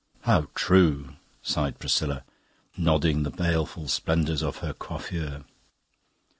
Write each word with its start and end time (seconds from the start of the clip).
"How 0.21 0.47
true!" 0.55 1.09
sighed 1.43 1.77
Priscilla, 1.77 2.23
nodding 2.75 3.21
the 3.21 3.29
baleful 3.29 3.87
splendours 3.87 4.41
of 4.41 4.57
her 4.57 4.73
coiffure. 4.73 5.43